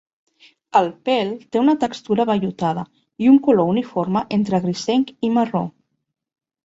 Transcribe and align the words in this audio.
El 0.79 0.87
pèl 1.09 1.27
té 1.55 1.59
una 1.63 1.75
textura 1.83 2.25
vellutada 2.29 2.85
i 3.25 3.29
un 3.35 3.37
color 3.49 3.71
uniforme 3.75 4.27
entre 4.39 4.63
grisenc 4.65 5.13
i 5.29 5.35
marró. 5.37 5.63